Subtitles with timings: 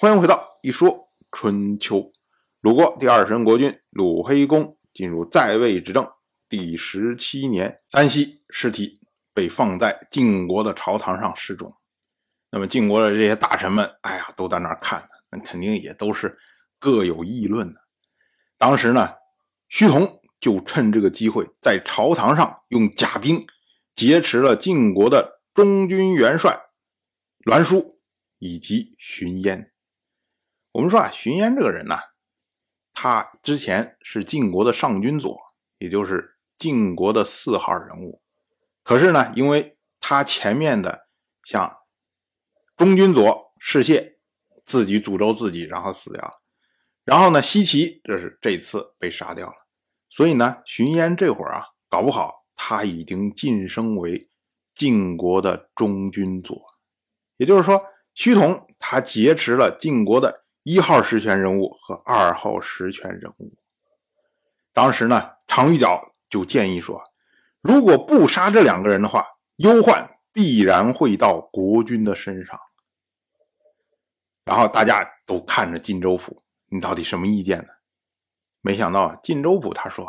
[0.00, 2.12] 欢迎回到一说春秋。
[2.60, 6.08] 鲁国第二十任国君鲁黑公进入在位执政
[6.48, 9.00] 第十七年，三西尸体
[9.34, 11.74] 被放在晋国的朝堂上示众。
[12.52, 16.38] 那么晋国的这些大臣们，哎呀，都在那儿看，那肯定也都是
[16.78, 17.80] 各有议论的。
[18.56, 19.14] 当时呢，
[19.68, 23.44] 胥童就趁这个机会，在朝堂上用甲兵
[23.96, 26.56] 劫持了晋国的中军元帅
[27.40, 27.98] 栾书
[28.38, 29.72] 以及荀嫣。
[30.78, 31.96] 我们说啊，荀嫣这个人呢。
[32.94, 35.36] 他之前是晋国的上军佐，
[35.78, 38.22] 也就是晋国的四号人物。
[38.84, 41.08] 可是呢，因为他前面的
[41.42, 41.78] 像
[42.76, 44.18] 中军佐士燮
[44.64, 46.40] 自己诅咒自己，然后死掉了。
[47.02, 49.56] 然后呢，西岐这是这次被杀掉了。
[50.08, 54.30] 所以呢，荀嫣这会儿啊，搞不好他已经晋升为
[54.76, 56.56] 晋国的中军佐。
[57.36, 60.44] 也就是说，胥童他劫持了晋国的。
[60.68, 63.54] 一号实权人物和二号实权人物，
[64.74, 67.02] 当时呢，常玉角就建议说，
[67.62, 72.60] 如果不杀这两个人的话，忧患必然会到国君的身上。
[74.44, 77.68] 然后大家都看着晋州府，你到底什么意见呢？
[78.60, 80.06] 没想到啊，晋州府他说，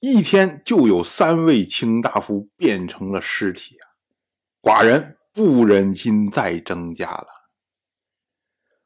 [0.00, 3.86] 一天就有三位卿大夫变成了尸体啊，
[4.60, 7.41] 寡人不忍心再增加了。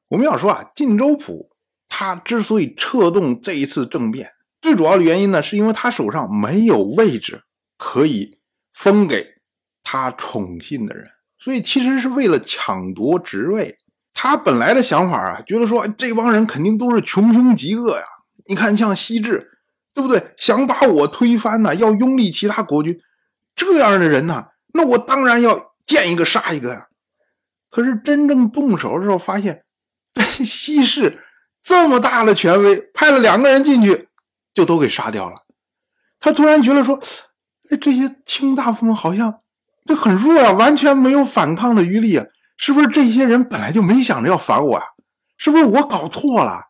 [0.08, 1.50] 我们要说啊，晋州府
[1.88, 7.42] 他之所以策动这一次政变，最主要的原因呢，是因为他手上没有位置
[7.76, 8.38] 可以
[8.72, 9.26] 封给
[9.82, 13.76] 他宠信的人，所以其实是为了抢夺职位。
[14.14, 18.04] 他本来的想法啊，觉得说这帮人肯定都是穷凶极恶呀。
[18.48, 19.58] 你看，像西至，
[19.92, 20.34] 对不对？
[20.36, 22.96] 想把我推翻呢，要拥立其他国君，
[23.56, 26.86] 这样的人呢，那我当然要见一个杀一个呀。
[27.70, 29.64] 可是真正动手的时候，发现。
[30.44, 31.24] 西市
[31.62, 34.08] 这么大的权威，派了两个人进去，
[34.54, 35.44] 就都给杀掉了。
[36.18, 36.98] 他突然觉得说
[37.70, 39.40] ：“哎，这些卿大夫们好像
[39.84, 42.24] 这很弱啊，完全没有反抗的余力啊！
[42.56, 44.82] 是不是这些人本来就没想着要反我啊？
[45.36, 46.68] 是不是我搞错了？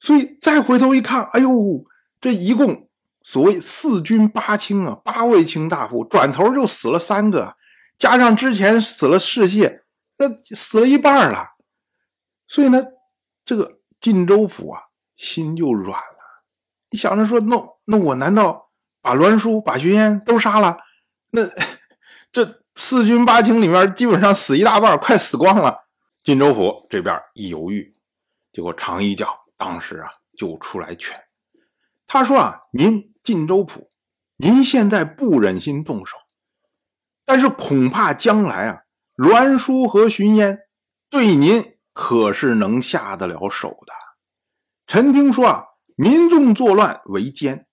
[0.00, 1.84] 所以再回头一看，哎呦，
[2.20, 2.88] 这一共
[3.22, 7.56] 所谓四军八卿啊，八位卿大夫，转头就死了三个，
[7.96, 9.80] 加上之前死了士燮，
[10.18, 11.52] 那死了一半了。”
[12.48, 12.84] 所以呢，
[13.44, 14.82] 这个晋州府啊，
[15.16, 16.44] 心就软了。
[16.90, 18.70] 你想着说，那那我难道
[19.02, 20.78] 把栾书、把荀嫣都杀了？
[21.32, 21.42] 那
[22.30, 25.86] 这四军八卿里面，基本上死一大半，快死光了。
[26.22, 27.92] 晋州府这边一犹豫，
[28.52, 31.18] 结果常一角当时啊就出来劝，
[32.06, 33.90] 他说啊：“您晋州府，
[34.36, 36.16] 您现在不忍心动手，
[37.24, 38.82] 但是恐怕将来啊，
[39.16, 40.60] 栾书和荀嫣
[41.10, 43.92] 对您。”可是能下得了手的。
[44.86, 45.64] 臣听说啊，
[45.96, 47.66] 民众作乱为奸，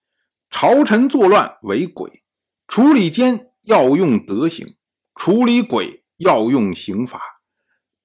[0.50, 2.23] 朝臣作乱为鬼。
[2.66, 4.78] 处理奸要用德行，
[5.13, 7.19] 处理鬼要用刑罚。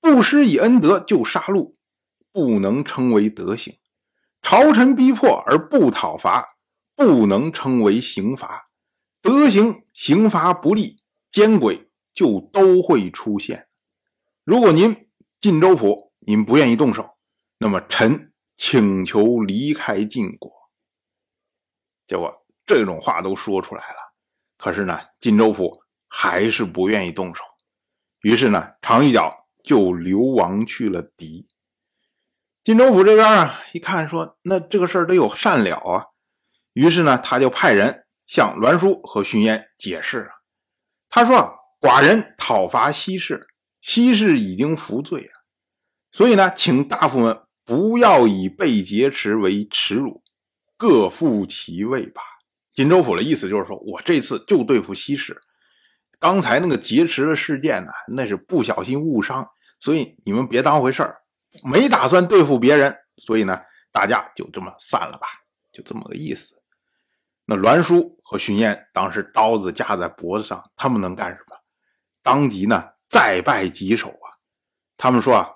[0.01, 1.75] 不施以恩德就杀戮，
[2.33, 3.75] 不能称为德行；
[4.43, 6.57] 朝臣逼迫而不讨伐，
[6.97, 8.65] 不能称为刑罚。
[9.23, 10.97] 德行刑罚不力，
[11.31, 13.69] 奸鬼就都会出现。
[14.45, 15.09] 如果您
[15.41, 16.08] 晋州府。
[16.29, 17.17] 您不愿意动手，
[17.57, 20.53] 那么臣请求离开晋国。
[22.07, 23.97] 结果这种话都说出来了，
[24.59, 27.43] 可是呢，晋州府还是不愿意动手。
[28.21, 31.49] 于是呢，长一角就流亡去了狄。
[32.63, 36.09] 晋州府这边啊，一看说，那这个事儿得有善了啊。
[36.75, 40.33] 于是呢，他就派人向栾书和荀嫣解释啊。
[41.09, 43.49] 他说：“寡人讨伐西氏，
[43.81, 45.33] 西氏已经服罪啊。”
[46.11, 50.23] 所以呢，请大夫们不要以被劫持为耻辱，
[50.77, 52.23] 各负其位吧。
[52.73, 55.39] 锦州府的意思就是说，我这次就对付西市，
[56.19, 59.47] 刚才那个劫持的事件呢，那是不小心误伤，
[59.79, 61.19] 所以你们别当回事儿，
[61.63, 63.61] 没打算对付别人，所以呢，
[63.93, 65.27] 大家就这么散了吧，
[65.71, 66.55] 就这么个意思。
[67.45, 71.57] 那栾书和荀燕当时刀子架在脖子上，他们能干什么？
[72.23, 74.33] 当即呢，再拜几首啊，
[74.97, 75.51] 他们说啊。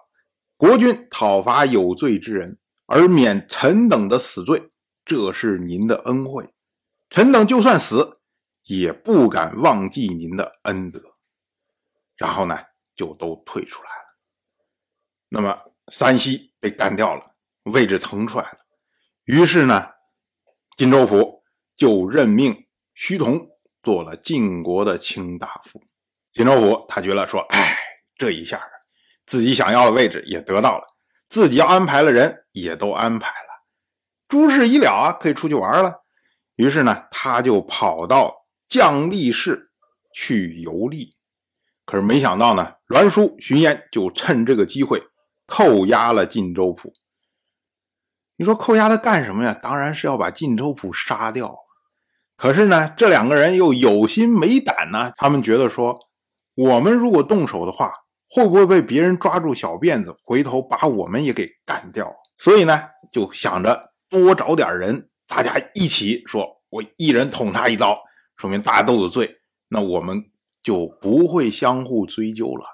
[0.63, 2.57] 国君讨伐有罪之人，
[2.87, 4.69] 而免臣等的死罪，
[5.05, 6.55] 这是您的恩惠。
[7.11, 8.21] 臣等就算死，
[8.67, 11.03] 也不敢忘记您的恩德。
[12.17, 12.57] 然后呢，
[12.95, 14.21] 就都退出来了。
[15.31, 18.59] 那么三西被干掉了，位置腾出来了。
[19.25, 19.89] 于是呢，
[20.77, 21.43] 荆州府
[21.75, 23.49] 就任命徐同
[23.83, 25.83] 做了晋国的卿大夫。
[26.31, 27.77] 荆州府他觉得说：“哎，
[28.15, 28.63] 这一下。”
[29.33, 30.85] 自己想要的位置也得到了，
[31.31, 33.65] 自己要安排了人，也都安排了，
[34.29, 36.03] 诸事已了啊，可以出去玩了。
[36.57, 39.71] 于是呢，他就跑到绛丽市
[40.15, 41.17] 去游历。
[41.87, 45.03] 可是没想到呢，栾书、荀烟就趁这个机会
[45.47, 46.93] 扣押了晋州府。
[48.37, 49.59] 你说扣押他干什么呀？
[49.63, 51.57] 当然是要把晋州府杀掉。
[52.37, 55.11] 可是呢，这两个人又有心没胆呢。
[55.17, 55.99] 他们觉得说，
[56.55, 57.91] 我们如果动手的话，
[58.35, 62.11] 会不会被别人抓住小辫子，回头把我们也给干掉？
[62.39, 62.83] 所以呢，
[63.13, 67.95] 就想着多找点人，大家一起说，我一人捅他一刀，
[68.37, 69.35] 说明大家都有罪，
[69.69, 70.25] 那我们
[70.63, 72.65] 就不会相互追究了。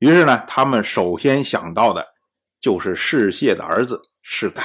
[0.00, 2.04] 于是呢，他们首先想到的
[2.60, 4.62] 就是世谢的儿子世盖。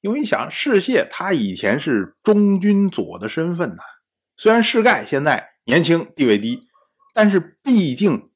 [0.00, 3.82] 因为你想世谢，他以前是中军佐的身份呐。
[4.38, 6.68] 虽然世盖现在年轻地位低，
[7.12, 8.30] 但是毕竟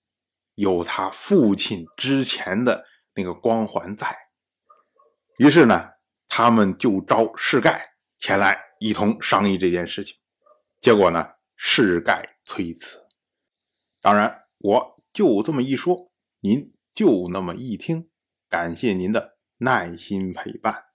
[0.59, 2.85] 有他父亲之前的
[3.15, 4.15] 那个光环在。
[5.39, 5.91] 于是呢，
[6.29, 10.17] 他们就招世盖前来一同商议这件事情。
[10.81, 11.25] 结果呢，
[11.57, 13.07] 世盖推辞。
[14.03, 16.11] 当然，我就这么一说，
[16.41, 18.09] 您就那么一听。
[18.49, 20.87] 感谢您的耐心陪伴。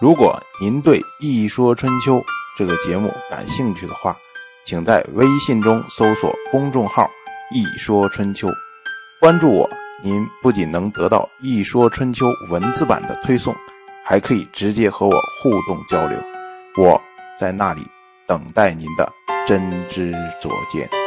[0.00, 2.18] 如果您对《一说春秋》
[2.56, 4.16] 这个节目感兴趣的话，
[4.64, 7.10] 请在微信中搜索公众号
[7.52, 8.48] “一说春秋”，
[9.20, 9.68] 关注我。
[10.02, 13.54] 您不仅能得到《一说春秋》文字版的推送，
[14.04, 16.18] 还可以直接和我互动交流。
[16.76, 17.00] 我
[17.38, 17.80] 在那里
[18.26, 19.10] 等待您的
[19.46, 21.03] 真知灼见。